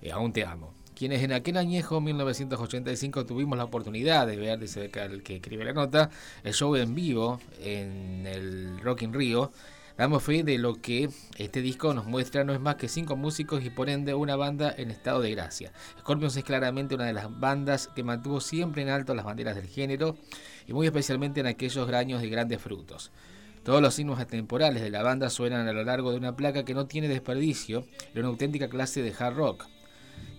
[0.02, 0.74] eh, Aún Te Amo.
[0.96, 5.64] Quienes en aquel añejo 1985 tuvimos la oportunidad de ver, dice acá el que escribe
[5.64, 6.10] la nota,
[6.44, 9.52] el show en vivo en el Rock in Rio,
[9.98, 13.64] Damos fe de lo que este disco nos muestra no es más que cinco músicos
[13.64, 15.74] y por ende una banda en estado de gracia.
[16.00, 19.68] Scorpions es claramente una de las bandas que mantuvo siempre en alto las banderas del
[19.68, 20.18] género
[20.66, 23.12] y muy especialmente en aquellos años de grandes frutos.
[23.64, 26.74] Todos los signos atemporales de la banda suenan a lo largo de una placa que
[26.74, 29.68] no tiene desperdicio de una auténtica clase de hard rock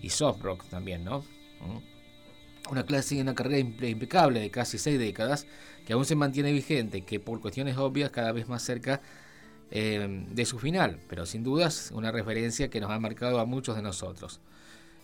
[0.01, 1.19] y soft rock también, ¿no?
[1.61, 2.69] ¿Mm?
[2.69, 5.47] Una clase y una carrera impe- impecable de casi seis décadas
[5.85, 9.01] que aún se mantiene vigente, que por cuestiones obvias cada vez más cerca
[9.75, 13.75] eh, de su final, pero sin dudas una referencia que nos ha marcado a muchos
[13.75, 14.39] de nosotros.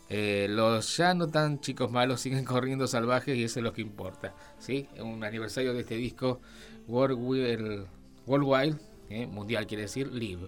[0.09, 3.82] Eh, los ya no tan chicos malos siguen corriendo salvajes y eso es lo que
[3.82, 4.36] importa.
[4.59, 4.88] ¿sí?
[4.99, 6.39] Un aniversario de este disco,
[6.88, 7.88] World
[8.28, 8.76] Worldwide,
[9.09, 10.47] eh, mundial quiere decir, Live.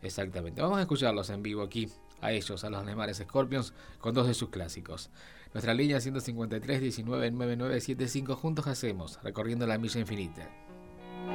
[0.00, 0.62] Exactamente.
[0.62, 1.88] Vamos a escucharlos en vivo aquí,
[2.20, 5.10] a ellos, a los alemanes Scorpions, con dos de sus clásicos.
[5.52, 10.48] Nuestra línea 153 19 9975 juntos hacemos, recorriendo la milla infinita.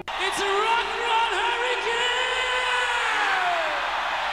[0.08, 0.61] It's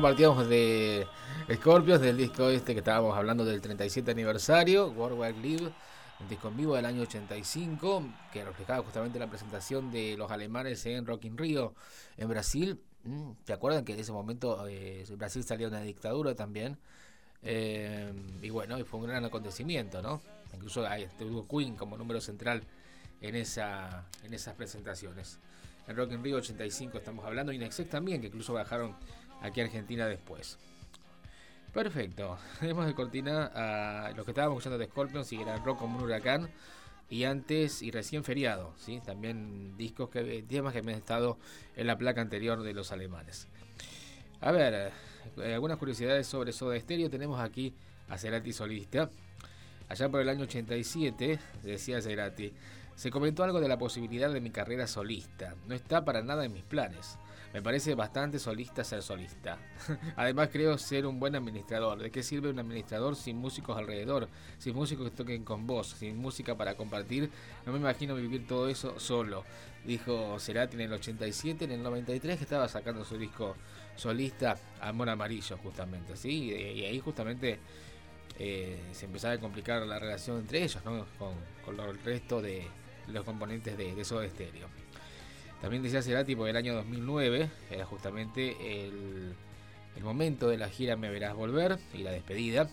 [0.00, 1.06] Compartíamos de
[1.56, 5.70] Scorpions, del disco este que estábamos hablando del 37 aniversario, World Wide Live,
[6.20, 10.86] un disco en vivo del año 85, que reflejaba justamente la presentación de los alemanes
[10.86, 11.74] en Rock in Rio,
[12.16, 12.80] en Brasil.
[13.04, 16.78] Mm, ¿Te acuerdan que en ese momento eh, Brasil de una dictadura también?
[17.42, 20.22] Eh, y bueno, y fue un gran acontecimiento, ¿no?
[20.54, 22.62] Incluso ahí estuvo Queen como número central
[23.20, 25.38] en, esa, en esas presentaciones.
[25.86, 28.96] En Rock in Rio 85 estamos hablando, y Inexex también, que incluso bajaron
[29.42, 30.58] aquí Argentina después.
[31.72, 35.98] Perfecto, tenemos de cortina a los que estábamos escuchando de Scorpions y era rock como
[35.98, 36.50] un huracán.
[37.08, 39.00] Y antes y recién feriado, ¿sí?
[39.04, 41.38] también discos que temas que han estado
[41.74, 43.48] en la placa anterior de los alemanes.
[44.40, 44.92] A ver,
[45.36, 47.10] eh, algunas curiosidades sobre Soda Stereo.
[47.10, 47.74] Tenemos aquí
[48.08, 49.10] a Cerati solista.
[49.88, 52.52] Allá por el año 87, decía Cerati,
[52.94, 55.56] se comentó algo de la posibilidad de mi carrera solista.
[55.66, 57.18] No está para nada en mis planes.
[57.52, 59.58] Me parece bastante solista ser solista.
[60.16, 61.98] Además creo ser un buen administrador.
[61.98, 64.28] ¿De qué sirve un administrador sin músicos alrededor?
[64.58, 67.28] Sin músicos que toquen con vos, sin música para compartir.
[67.66, 69.44] No me imagino vivir todo eso solo.
[69.84, 73.56] Dijo Cerati en el 87, en el 93 que estaba sacando su disco
[73.96, 76.16] solista Amor Amarillo justamente.
[76.16, 76.52] ¿sí?
[76.52, 77.58] Y, ahí justamente
[78.38, 81.04] eh, se empezaba a complicar la relación entre ellos, ¿no?
[81.18, 81.34] con,
[81.64, 82.68] con el resto de
[83.08, 84.68] los componentes de, de Soda Stereo.
[85.60, 89.34] También decía Cerati por el año 2009, era justamente el,
[89.96, 92.68] el momento de la gira Me Verás Volver y la despedida.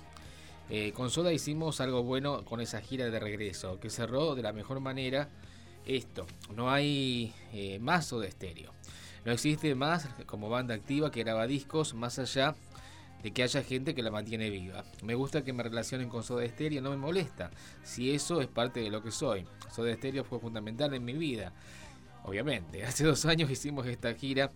[0.69, 4.53] Eh, con Soda hicimos algo bueno con esa gira de regreso, que cerró de la
[4.53, 5.29] mejor manera
[5.85, 6.25] esto.
[6.55, 8.73] No hay eh, más Soda Stereo.
[9.25, 12.55] No existe más como banda activa que graba discos más allá
[13.23, 14.83] de que haya gente que la mantiene viva.
[15.03, 17.51] Me gusta que me relacionen con Soda Stereo, no me molesta,
[17.83, 19.45] si eso es parte de lo que soy.
[19.73, 21.53] Soda Stereo fue fundamental en mi vida.
[22.27, 24.51] Obviamente, hace dos años hicimos esta gira.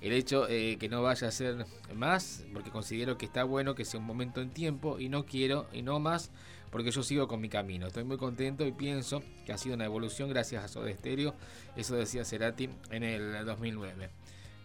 [0.00, 3.84] El hecho eh, que no vaya a ser más, porque considero que está bueno que
[3.84, 6.30] sea un momento en tiempo y no quiero y no más,
[6.70, 7.88] porque yo sigo con mi camino.
[7.88, 11.34] Estoy muy contento y pienso que ha sido una evolución gracias a Soda Stereo.
[11.74, 14.10] Eso decía Cerati en el 2009.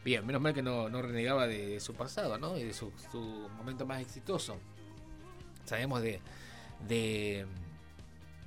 [0.05, 2.55] Bien, menos mal que no, no renegaba de, de su pasado, ¿no?
[2.55, 3.19] Y de su, su
[3.57, 4.57] momento más exitoso.
[5.65, 6.19] Sabemos de,
[6.87, 7.47] de,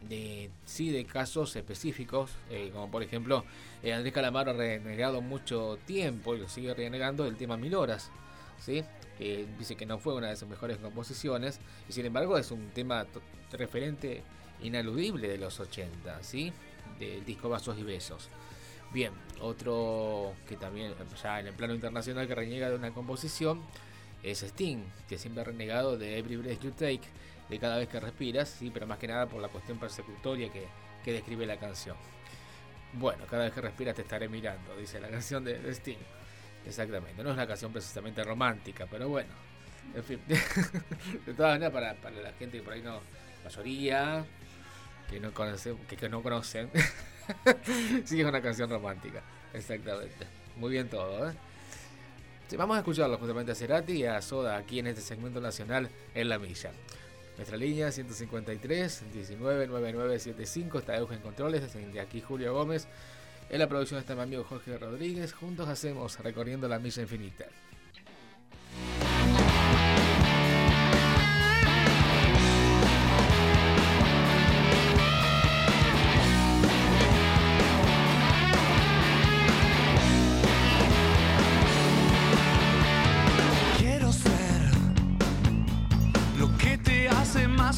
[0.02, 3.44] de sí, de casos específicos, eh, como por ejemplo,
[3.82, 8.10] eh, Andrés Calamaro ha renegado mucho tiempo y lo sigue renegando del tema Mil Horas,
[8.58, 8.84] ¿sí?
[9.58, 13.06] Dice que no fue una de sus mejores composiciones y sin embargo es un tema
[13.50, 14.22] referente
[14.62, 16.52] ineludible de los 80, ¿sí?
[16.98, 18.28] Del disco Vasos y Besos.
[18.92, 23.62] Bien, otro que también ya en el plano internacional que reniega de una composición
[24.22, 24.78] es Sting,
[25.08, 27.02] que siempre ha renegado de Every Breath You Take,
[27.48, 30.66] de cada vez que respiras, sí, pero más que nada por la cuestión persecutoria que,
[31.04, 31.96] que describe la canción.
[32.94, 35.98] Bueno, cada vez que respiras te estaré mirando, dice la canción de, de Sting.
[36.66, 39.30] Exactamente, no es una canción precisamente romántica, pero bueno,
[39.94, 40.20] en fin.
[40.26, 43.00] de todas maneras, para, para la gente que por ahí no,
[43.44, 44.24] mayoría,
[45.08, 46.70] que no conocen, que, que no conocen,
[48.04, 49.22] sí es una canción romántica,
[49.52, 50.26] exactamente.
[50.56, 51.34] Muy bien todo, ¿eh?
[52.48, 55.90] Sí, vamos a escucharlo justamente a Cerati y a Soda aquí en este segmento nacional
[56.14, 56.70] en La Milla.
[57.36, 62.88] Nuestra línea 153 19 9975 está Eugen Controles, de aquí Julio Gómez.
[63.50, 65.32] En la producción está mi amigo Jorge Rodríguez.
[65.34, 67.46] Juntos hacemos Recorriendo la Milla Infinita.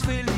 [0.06, 0.37] Más.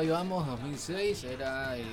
[0.00, 1.84] Ahí Vamos 2006 era eh,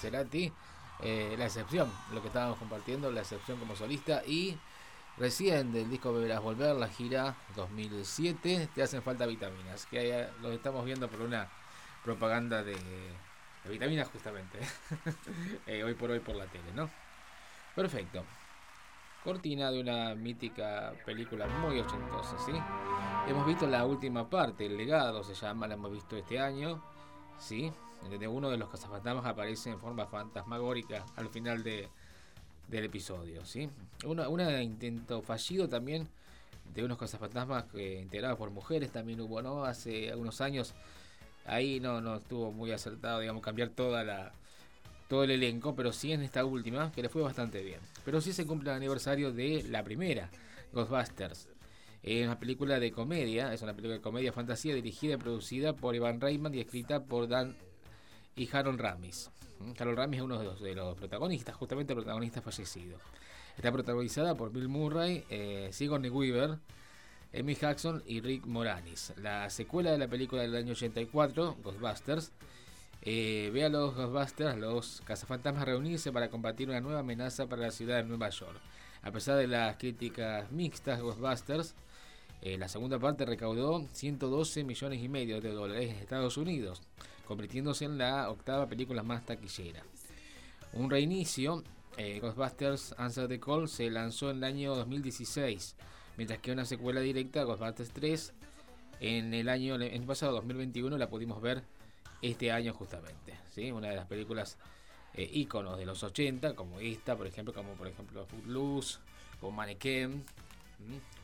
[0.00, 0.52] Cerati,
[1.00, 4.24] eh, La Excepción, lo que estábamos compartiendo, La Excepción como solista.
[4.26, 4.58] Y
[5.16, 10.50] recién del disco Beberás Volver, la gira 2007, Te hacen falta vitaminas, que ahí lo
[10.50, 11.46] estamos viendo por una
[12.02, 14.58] propaganda de, de vitaminas justamente,
[15.68, 16.90] eh, hoy por hoy por la tele, ¿no?
[17.76, 18.24] Perfecto.
[19.22, 22.52] Cortina de una mítica película muy ochentosa, ¿sí?
[23.28, 26.82] Hemos visto la última parte, El legado se llama, la hemos visto este año,
[27.38, 27.72] ¿sí?
[28.08, 31.88] Donde uno de los cazafantasmas aparece en forma fantasmagórica al final de,
[32.68, 33.68] del episodio, ¿sí?
[34.04, 36.08] Una intento fallido también
[36.74, 39.64] de unos cazafantasmas que, integrados por mujeres también hubo, ¿no?
[39.64, 40.74] Hace algunos años,
[41.46, 44.32] ahí no, no estuvo muy acertado, digamos, cambiar toda la
[45.08, 47.78] todo el elenco, pero sí en esta última, que le fue bastante bien.
[48.04, 50.30] Pero sí se cumple el aniversario de la primera,
[50.72, 51.48] Ghostbusters.
[52.06, 55.96] Es una película de comedia, es una película de comedia fantasía dirigida y producida por
[55.96, 57.56] Ivan Reitman y escrita por Dan
[58.36, 59.28] y Harold Ramis.
[59.58, 59.72] ¿Mm?
[59.76, 62.96] Harold Ramis es uno de los, protagonistas, justamente el protagonista fallecido.
[63.56, 66.58] Está protagonizada por Bill Murray, eh, Sigourney Weaver,
[67.36, 69.12] Amy Jackson y Rick Moranis.
[69.16, 72.30] La secuela de la película del año 84, Ghostbusters,
[73.02, 77.72] eh, ve a los Ghostbusters, los cazafantasmas, reunirse para combatir una nueva amenaza para la
[77.72, 78.60] ciudad de Nueva York.
[79.02, 81.74] A pesar de las críticas mixtas, Ghostbusters,
[82.42, 86.82] eh, la segunda parte recaudó 112 millones y medio de dólares en Estados Unidos,
[87.26, 89.82] convirtiéndose en la octava película más taquillera.
[90.72, 91.64] Un reinicio,
[91.96, 95.76] eh, Ghostbusters Answer the Call se lanzó en el año 2016,
[96.16, 98.32] mientras que una secuela directa, Ghostbusters 3,
[99.00, 101.62] en el año, año pasado, 2021, la pudimos ver
[102.22, 103.38] este año justamente.
[103.54, 103.70] ¿sí?
[103.72, 104.58] Una de las películas
[105.14, 105.46] eh,
[105.78, 108.98] de los 80, como esta, por ejemplo, como por ejemplo Footloose,
[109.40, 110.24] como Mannequin.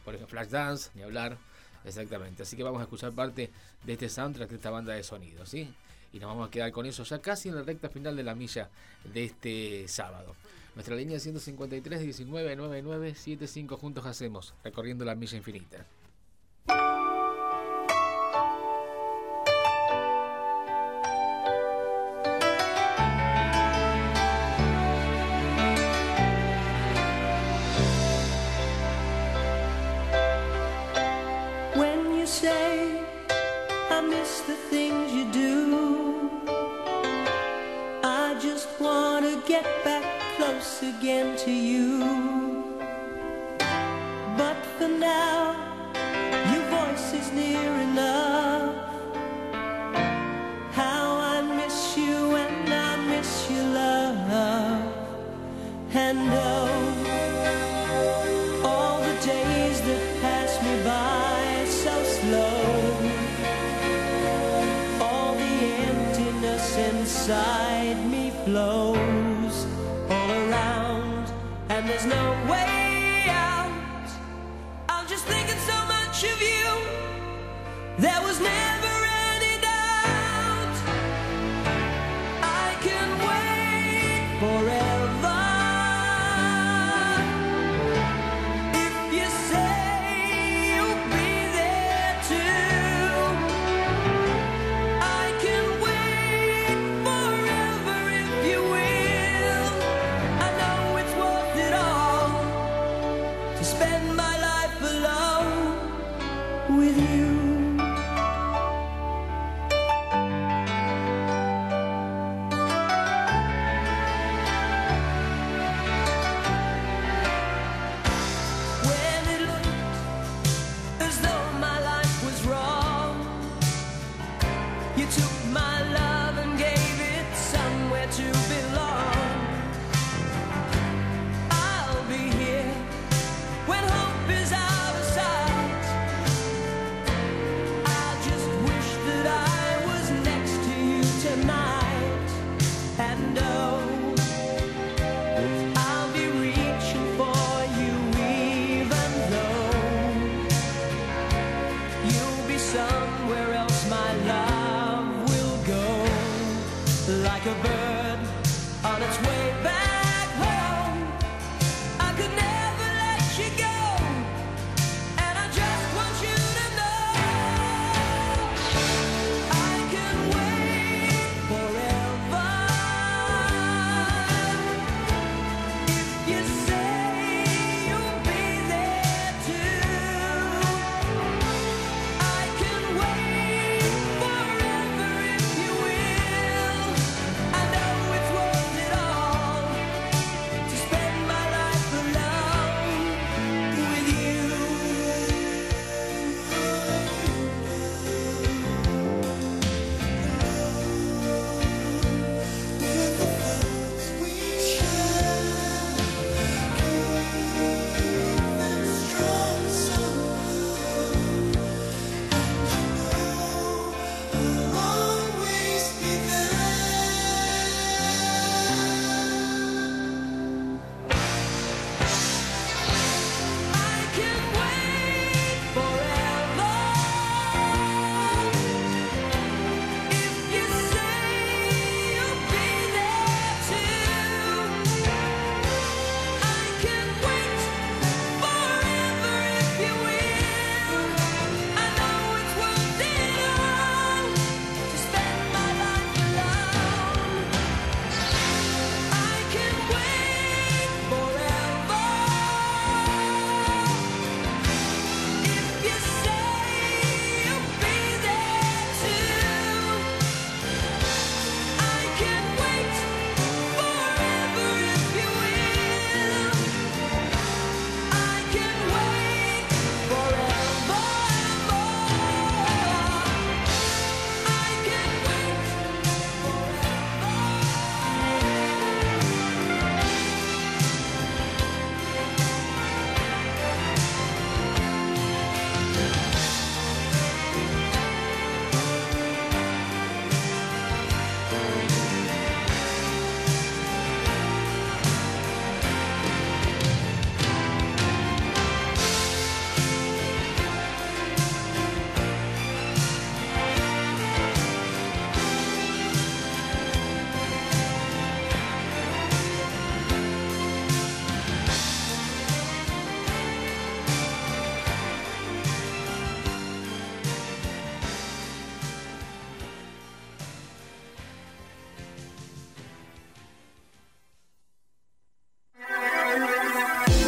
[0.05, 1.39] Por ejemplo Flashdance, ni hablar.
[1.85, 2.43] Exactamente.
[2.43, 3.51] Así que vamos a escuchar parte
[3.85, 5.74] de este soundtrack de esta banda de sonido, ¿sí?
[6.12, 8.35] Y nos vamos a quedar con eso ya casi en la recta final de la
[8.35, 8.70] milla
[9.12, 10.37] de este sábado.
[10.74, 15.87] Nuestra línea 153 19 99 75 juntos hacemos, recorriendo la milla infinita.
[40.82, 42.64] Again to you.
[44.36, 45.72] But for now,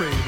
[0.00, 0.27] afraid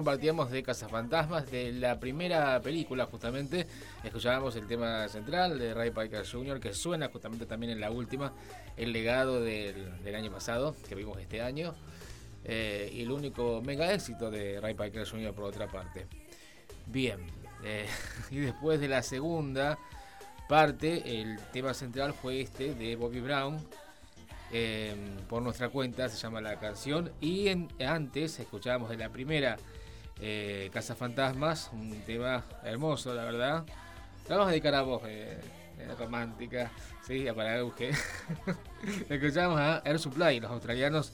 [0.00, 3.66] Compartíamos de Cazafantasmas, de la primera película justamente.
[4.02, 8.32] Escuchábamos el tema central de Ray Parker Jr., que suena justamente también en la última,
[8.78, 11.74] el legado del, año pasado, que vimos este año.
[12.44, 15.34] Eh, y el único mega éxito de Ray Parker Jr.
[15.34, 16.06] por otra parte.
[16.86, 17.18] Bien,
[17.62, 17.86] eh,
[18.30, 19.78] y después de la segunda
[20.48, 23.58] parte, el tema central fue este de Bobby Brown.
[24.50, 24.96] eh,
[25.28, 27.12] por nuestra cuenta se llama la canción.
[27.20, 27.50] Y
[27.84, 29.58] antes escuchábamos de la primera
[30.20, 33.64] eh, Casa Fantasmas, un tema hermoso, la verdad.
[34.28, 35.40] La vamos a dedicar a vos, eh,
[35.78, 36.70] eh, romántica,
[37.06, 37.90] sí, para Euge.
[39.08, 41.12] Escuchamos a Air Supply, los australianos,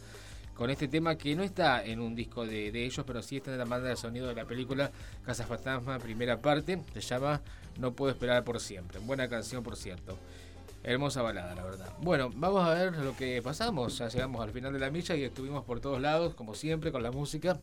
[0.54, 3.52] con este tema que no está en un disco de, de ellos, pero sí está
[3.52, 4.90] en la banda de sonido de la película
[5.24, 6.82] Casa Fantasma, primera parte.
[6.94, 7.42] Se llama
[7.78, 8.98] No Puedo Esperar por Siempre.
[8.98, 10.18] Buena canción, por cierto.
[10.86, 11.92] Hermosa balada, la verdad.
[11.98, 13.98] Bueno, vamos a ver lo que pasamos.
[13.98, 17.02] Ya llegamos al final de la milla y estuvimos por todos lados, como siempre, con
[17.02, 17.58] la música.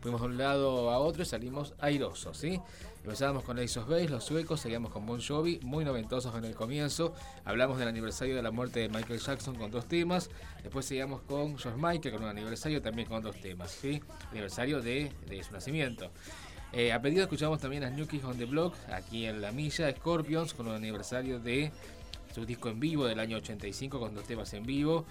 [0.00, 2.60] Fuimos de un lado a otro y salimos airosos, ¿sí?
[3.04, 6.56] Empezábamos con Ace of Base, los suecos, seguíamos con Bon Jovi, muy noventosos en el
[6.56, 7.14] comienzo.
[7.44, 10.28] Hablamos del aniversario de la muerte de Michael Jackson con dos temas.
[10.64, 14.02] Después seguíamos con George Michael con un aniversario también con dos temas, ¿sí?
[14.32, 15.12] Aniversario de,
[15.46, 16.10] su nacimiento.
[16.72, 19.92] Eh, a pedido escuchamos también a New Kids on the Block, aquí en La Milla,
[19.92, 21.70] Scorpions, con un aniversario de
[22.34, 25.04] su disco en vivo del año 85 con dos temas en vivo.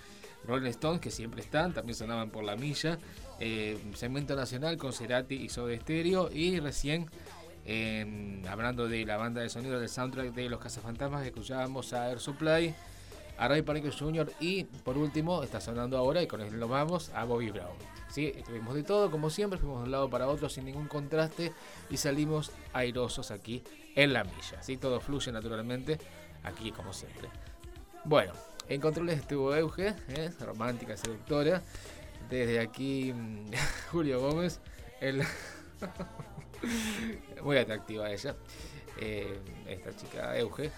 [0.45, 2.99] Rolling Stones, que siempre están, también sonaban por la milla.
[3.39, 6.29] Eh, segmento nacional con Cerati y Soda Stereo.
[6.33, 7.09] Y recién,
[7.65, 12.19] eh, hablando de la banda de sonido del soundtrack de Los Cazafantasmas, escuchábamos a Air
[12.19, 12.75] Supply,
[13.37, 14.31] a Ray Parker Jr.
[14.41, 17.77] y por último, está sonando ahora y con él nos vamos a Bobby Brown.
[18.09, 18.33] ¿Sí?
[18.45, 21.51] Tuvimos de todo, como siempre, fuimos de un lado para otro sin ningún contraste
[21.89, 23.63] y salimos airosos aquí
[23.95, 24.61] en la milla.
[24.61, 24.77] ¿sí?
[24.77, 25.97] Todo fluye naturalmente
[26.43, 27.29] aquí como siempre.
[28.05, 28.33] Bueno,
[28.67, 30.31] en controles estuvo Euge, ¿eh?
[30.39, 31.61] romántica, seductora.
[32.29, 33.51] Desde aquí mm,
[33.91, 34.59] Julio Gómez,
[35.01, 35.23] el
[37.43, 38.35] muy atractiva ella.
[38.99, 40.71] Eh, esta chica Euge.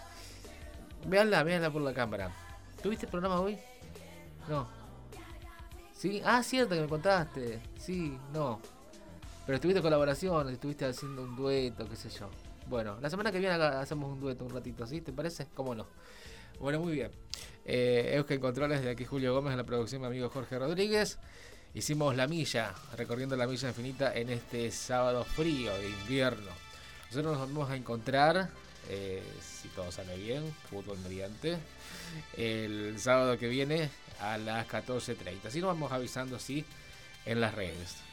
[1.05, 2.31] Veanla, veanla por la cámara.
[2.81, 3.57] ¿Tuviste programa hoy?
[4.47, 4.67] No.
[5.93, 6.21] ¿Sí?
[6.25, 7.61] Ah, cierto que me contaste.
[7.77, 8.59] Sí, no.
[9.45, 12.29] Pero estuviste colaboración, estuviste haciendo un dueto, qué sé yo.
[12.67, 15.01] Bueno, la semana que viene hacemos un dueto un ratito, ¿sí?
[15.01, 15.47] ¿Te parece?
[15.53, 15.85] ¿Cómo no?
[16.59, 17.11] Bueno, muy bien.
[17.63, 21.19] Eh, Eugen Controles de aquí Julio Gómez en la producción mi amigo Jorge Rodríguez.
[21.75, 26.49] Hicimos la milla, recorriendo la milla infinita en este sábado frío de invierno.
[27.09, 28.49] Nosotros nos vamos a encontrar,
[28.89, 31.57] eh, si todo sale bien, fútbol mediante,
[32.37, 33.89] el sábado que viene
[34.21, 35.45] a las 14.30.
[35.47, 36.65] Así nos vamos avisando, sí,
[37.25, 38.04] en las redes.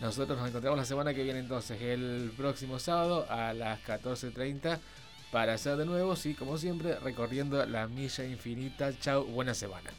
[0.00, 4.78] Nosotros nos encontramos la semana que viene entonces, el próximo sábado a las 14.30
[5.30, 8.96] para hacer de nuevo, sí, como siempre, recorriendo la milla infinita.
[8.98, 9.90] Chao, buena semana.